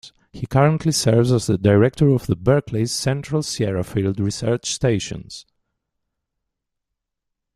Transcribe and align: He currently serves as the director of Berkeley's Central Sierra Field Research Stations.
He 0.33 0.47
currently 0.47 0.93
serves 0.93 1.31
as 1.31 1.45
the 1.45 1.59
director 1.59 2.07
of 2.09 2.27
Berkeley's 2.27 2.91
Central 2.91 3.43
Sierra 3.43 3.83
Field 3.83 4.19
Research 4.19 4.73
Stations. 4.73 5.45